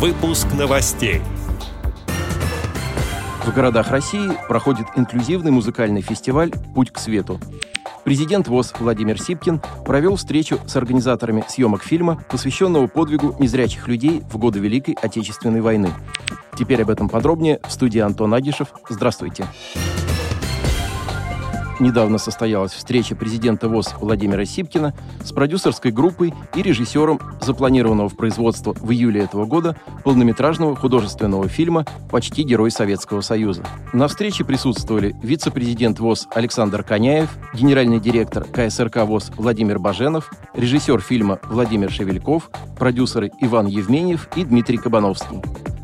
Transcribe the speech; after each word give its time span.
Выпуск 0.00 0.46
новостей. 0.58 1.20
В 3.44 3.54
городах 3.54 3.90
России 3.90 4.30
проходит 4.48 4.86
инклюзивный 4.96 5.50
музыкальный 5.50 6.00
фестиваль 6.00 6.50
«Путь 6.74 6.90
к 6.90 6.98
свету». 6.98 7.38
Президент 8.02 8.48
ВОЗ 8.48 8.72
Владимир 8.78 9.20
Сипкин 9.20 9.60
провел 9.84 10.16
встречу 10.16 10.58
с 10.66 10.74
организаторами 10.74 11.44
съемок 11.46 11.82
фильма, 11.82 12.24
посвященного 12.30 12.86
подвигу 12.86 13.36
незрячих 13.38 13.88
людей 13.88 14.22
в 14.32 14.38
годы 14.38 14.58
Великой 14.58 14.94
Отечественной 14.94 15.60
войны. 15.60 15.90
Теперь 16.58 16.80
об 16.80 16.88
этом 16.88 17.10
подробнее 17.10 17.60
в 17.68 17.70
студии 17.70 18.00
Антон 18.00 18.32
Агишев. 18.32 18.68
Здравствуйте. 18.88 19.44
Здравствуйте. 19.44 19.89
Недавно 21.80 22.18
состоялась 22.18 22.72
встреча 22.72 23.16
президента 23.16 23.66
ВОЗ 23.66 23.94
Владимира 24.00 24.44
Сипкина 24.44 24.92
с 25.24 25.32
продюсерской 25.32 25.90
группой 25.90 26.34
и 26.54 26.60
режиссером 26.60 27.18
запланированного 27.40 28.10
в 28.10 28.16
производство 28.16 28.74
в 28.74 28.92
июле 28.92 29.22
этого 29.22 29.46
года 29.46 29.76
полнометражного 30.04 30.76
художественного 30.76 31.48
фильма 31.48 31.86
«Почти 32.10 32.42
герой 32.42 32.70
Советского 32.70 33.22
Союза». 33.22 33.64
На 33.94 34.08
встрече 34.08 34.44
присутствовали 34.44 35.16
вице-президент 35.22 36.00
ВОЗ 36.00 36.28
Александр 36.34 36.82
Коняев, 36.82 37.30
генеральный 37.54 37.98
директор 37.98 38.44
КСРК 38.44 39.06
ВОЗ 39.06 39.32
Владимир 39.38 39.78
Баженов, 39.78 40.30
режиссер 40.54 41.00
фильма 41.00 41.40
Владимир 41.44 41.90
Шевельков, 41.90 42.50
продюсеры 42.78 43.30
Иван 43.40 43.66
Евменьев 43.66 44.28
и 44.36 44.44
Дмитрий 44.44 44.76
Кабановский. 44.76 45.40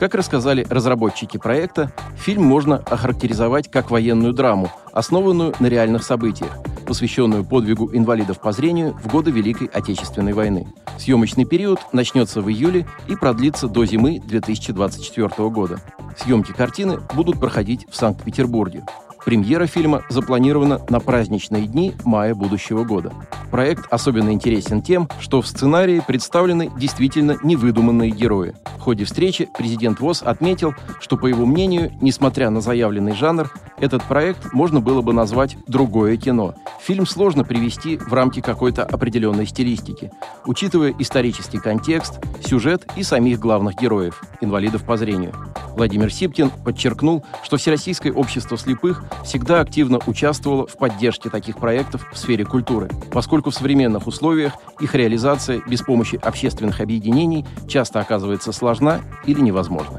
Как 0.00 0.14
рассказали 0.14 0.66
разработчики 0.70 1.36
проекта, 1.36 1.92
фильм 2.16 2.42
можно 2.42 2.76
охарактеризовать 2.78 3.70
как 3.70 3.90
военную 3.90 4.32
драму, 4.32 4.72
основанную 4.94 5.54
на 5.60 5.66
реальных 5.66 6.04
событиях, 6.04 6.56
посвященную 6.86 7.44
подвигу 7.44 7.94
инвалидов 7.94 8.40
по 8.40 8.50
зрению 8.52 8.94
в 8.94 9.08
годы 9.08 9.30
Великой 9.30 9.66
Отечественной 9.66 10.32
войны. 10.32 10.72
Съемочный 10.98 11.44
период 11.44 11.80
начнется 11.92 12.40
в 12.40 12.48
июле 12.48 12.86
и 13.08 13.14
продлится 13.14 13.68
до 13.68 13.84
зимы 13.84 14.22
2024 14.24 15.28
года. 15.50 15.80
Съемки 16.16 16.52
картины 16.52 16.98
будут 17.14 17.38
проходить 17.38 17.86
в 17.90 17.94
Санкт-Петербурге. 17.94 18.84
Премьера 19.24 19.66
фильма 19.66 20.02
запланирована 20.08 20.80
на 20.88 21.00
праздничные 21.00 21.66
дни 21.66 21.94
мая 22.04 22.34
будущего 22.34 22.84
года. 22.84 23.12
Проект 23.50 23.86
особенно 23.90 24.30
интересен 24.30 24.80
тем, 24.80 25.08
что 25.20 25.42
в 25.42 25.46
сценарии 25.46 26.02
представлены 26.06 26.70
действительно 26.78 27.36
невыдуманные 27.42 28.10
герои. 28.10 28.54
В 28.78 28.80
ходе 28.80 29.04
встречи 29.04 29.48
президент 29.58 30.00
ВОЗ 30.00 30.22
отметил, 30.22 30.74
что, 31.00 31.16
по 31.16 31.26
его 31.26 31.44
мнению, 31.44 31.92
несмотря 32.00 32.48
на 32.50 32.60
заявленный 32.60 33.12
жанр, 33.12 33.52
этот 33.78 34.02
проект 34.04 34.52
можно 34.52 34.80
было 34.80 35.02
бы 35.02 35.12
назвать 35.12 35.56
«другое 35.66 36.16
кино». 36.16 36.54
Фильм 36.80 37.06
сложно 37.06 37.44
привести 37.44 37.96
в 37.98 38.12
рамки 38.12 38.40
какой-то 38.40 38.84
определенной 38.84 39.46
стилистики, 39.46 40.10
учитывая 40.46 40.94
исторический 40.98 41.58
контекст, 41.58 42.20
сюжет 42.44 42.86
и 42.96 43.02
самих 43.02 43.38
главных 43.38 43.76
героев– 43.76 44.22
инвалидов 44.40 44.84
по 44.84 44.96
зрению. 44.96 45.34
Владимир 45.80 46.12
Сипкин 46.12 46.50
подчеркнул, 46.50 47.24
что 47.42 47.56
Всероссийское 47.56 48.12
общество 48.12 48.58
слепых 48.58 49.02
всегда 49.24 49.60
активно 49.60 49.98
участвовало 50.06 50.66
в 50.66 50.76
поддержке 50.76 51.30
таких 51.30 51.56
проектов 51.56 52.06
в 52.12 52.18
сфере 52.18 52.44
культуры, 52.44 52.90
поскольку 53.10 53.48
в 53.48 53.54
современных 53.54 54.06
условиях 54.06 54.52
их 54.78 54.94
реализация 54.94 55.62
без 55.66 55.80
помощи 55.80 56.16
общественных 56.22 56.82
объединений 56.82 57.46
часто 57.66 58.00
оказывается 58.00 58.52
сложна 58.52 59.00
или 59.24 59.40
невозможна. 59.40 59.98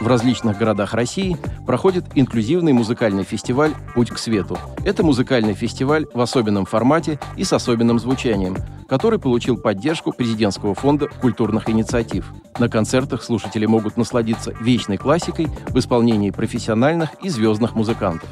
В 0.00 0.08
различных 0.08 0.58
городах 0.58 0.92
России 0.92 1.36
проходит 1.66 2.04
инклюзивный 2.16 2.72
музыкальный 2.72 3.22
фестиваль 3.22 3.74
«Путь 3.94 4.10
к 4.10 4.18
свету». 4.18 4.58
Это 4.84 5.04
музыкальный 5.04 5.54
фестиваль 5.54 6.06
в 6.12 6.20
особенном 6.20 6.66
формате 6.66 7.20
и 7.36 7.44
с 7.44 7.52
особенным 7.52 8.00
звучанием, 8.00 8.56
который 8.88 9.20
получил 9.20 9.56
поддержку 9.56 10.12
президентского 10.12 10.74
фонда 10.74 11.06
культурных 11.06 11.70
инициатив. 11.70 12.32
На 12.58 12.70
концертах 12.70 13.22
слушатели 13.22 13.66
могут 13.66 13.98
насладиться 13.98 14.52
вечной 14.60 14.96
классикой 14.96 15.48
в 15.68 15.78
исполнении 15.78 16.30
профессиональных 16.30 17.10
и 17.22 17.28
звездных 17.28 17.74
музыкантов. 17.74 18.28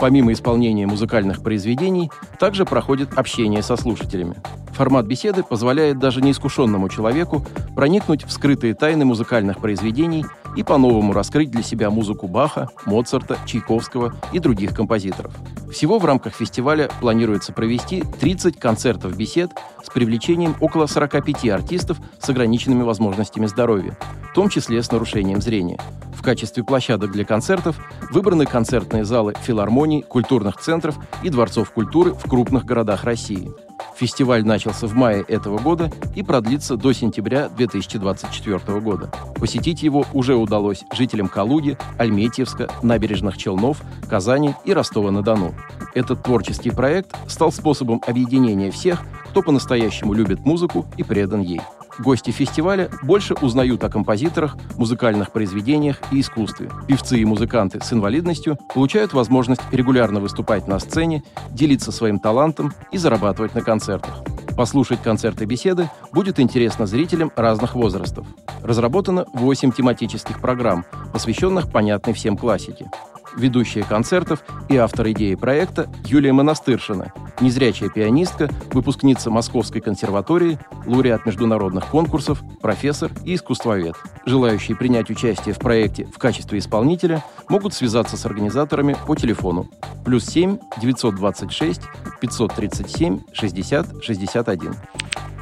Помимо 0.00 0.32
исполнения 0.32 0.86
музыкальных 0.86 1.42
произведений, 1.42 2.10
также 2.38 2.64
проходит 2.64 3.14
общение 3.14 3.62
со 3.62 3.76
слушателями. 3.76 4.36
Формат 4.72 5.06
беседы 5.06 5.42
позволяет 5.42 5.98
даже 5.98 6.20
неискушенному 6.22 6.88
человеку 6.88 7.44
проникнуть 7.74 8.24
в 8.24 8.30
скрытые 8.30 8.74
тайны 8.74 9.04
музыкальных 9.04 9.58
произведений 9.58 10.24
и 10.56 10.62
по-новому 10.62 11.12
раскрыть 11.12 11.50
для 11.50 11.62
себя 11.62 11.90
музыку 11.90 12.28
Баха, 12.28 12.68
Моцарта, 12.84 13.38
Чайковского 13.46 14.14
и 14.32 14.38
других 14.38 14.74
композиторов. 14.74 15.32
Всего 15.70 15.98
в 15.98 16.04
рамках 16.04 16.34
фестиваля 16.34 16.88
планируется 17.00 17.52
провести 17.52 18.02
30 18.20 18.58
концертов-бесед 18.58 19.50
с 19.84 19.90
привлечением 19.90 20.56
около 20.60 20.86
45 20.86 21.48
артистов 21.50 21.98
с 22.20 22.28
ограниченными 22.28 22.82
возможностями 22.82 23.46
здоровья, 23.46 23.96
в 24.30 24.34
том 24.34 24.48
числе 24.48 24.82
с 24.82 24.90
нарушением 24.90 25.42
зрения. 25.42 25.78
В 26.14 26.22
качестве 26.22 26.64
площадок 26.64 27.12
для 27.12 27.24
концертов 27.24 27.78
выбраны 28.10 28.46
концертные 28.46 29.04
залы 29.04 29.34
филармоний, 29.40 30.02
культурных 30.02 30.56
центров 30.56 30.96
и 31.22 31.28
дворцов 31.28 31.70
культуры 31.70 32.12
в 32.12 32.22
крупных 32.28 32.64
городах 32.64 33.04
России. 33.04 33.52
Фестиваль 33.98 34.44
начался 34.44 34.86
в 34.86 34.94
мае 34.94 35.24
этого 35.26 35.58
года 35.58 35.90
и 36.14 36.22
продлится 36.22 36.76
до 36.76 36.92
сентября 36.92 37.48
2024 37.48 38.80
года. 38.80 39.10
Посетить 39.34 39.82
его 39.82 40.06
уже 40.12 40.36
удалось 40.36 40.84
жителям 40.92 41.26
Калуги, 41.26 41.76
Альметьевска, 41.98 42.70
набережных 42.82 43.36
Челнов, 43.36 43.82
Казани 44.08 44.54
и 44.64 44.72
Ростова-на-Дону. 44.72 45.52
Этот 45.94 46.22
творческий 46.22 46.70
проект 46.70 47.16
стал 47.26 47.50
способом 47.50 48.00
объединения 48.06 48.70
всех, 48.70 49.02
кто 49.30 49.42
по-настоящему 49.42 50.12
любит 50.12 50.46
музыку 50.46 50.86
и 50.96 51.02
предан 51.02 51.40
ей. 51.40 51.60
Гости 51.98 52.30
фестиваля 52.30 52.90
больше 53.02 53.34
узнают 53.34 53.82
о 53.82 53.90
композиторах, 53.90 54.56
музыкальных 54.76 55.32
произведениях 55.32 55.98
и 56.12 56.20
искусстве. 56.20 56.70
Певцы 56.86 57.18
и 57.18 57.24
музыканты 57.24 57.80
с 57.82 57.92
инвалидностью 57.92 58.56
получают 58.72 59.12
возможность 59.12 59.62
регулярно 59.72 60.20
выступать 60.20 60.68
на 60.68 60.78
сцене, 60.78 61.24
делиться 61.50 61.90
своим 61.90 62.20
талантом 62.20 62.72
и 62.92 62.98
зарабатывать 62.98 63.54
на 63.54 63.62
концертах. 63.62 64.22
Послушать 64.56 65.02
концерты 65.02 65.44
беседы 65.44 65.90
будет 66.12 66.40
интересно 66.40 66.86
зрителям 66.86 67.32
разных 67.36 67.74
возрастов. 67.74 68.26
Разработано 68.62 69.26
8 69.32 69.72
тематических 69.72 70.40
программ, 70.40 70.84
посвященных 71.12 71.70
понятной 71.70 72.12
всем 72.12 72.36
классике 72.36 72.90
ведущая 73.38 73.82
концертов 73.82 74.44
и 74.68 74.76
автор 74.76 75.10
идеи 75.10 75.34
проекта 75.34 75.88
Юлия 76.04 76.32
Монастыршина, 76.32 77.12
незрячая 77.40 77.88
пианистка, 77.88 78.50
выпускница 78.72 79.30
Московской 79.30 79.80
консерватории, 79.80 80.58
лауреат 80.86 81.24
международных 81.24 81.86
конкурсов, 81.86 82.42
профессор 82.60 83.10
и 83.24 83.34
искусствовед. 83.34 83.94
Желающие 84.26 84.76
принять 84.76 85.10
участие 85.10 85.54
в 85.54 85.58
проекте 85.58 86.04
в 86.04 86.18
качестве 86.18 86.58
исполнителя 86.58 87.24
могут 87.48 87.74
связаться 87.74 88.16
с 88.16 88.26
организаторами 88.26 88.96
по 89.06 89.14
телефону 89.14 89.68
плюс 90.04 90.24
7 90.24 90.58
926 90.80 91.82
537 92.20 93.20
60 93.32 94.02
61. 94.02 94.74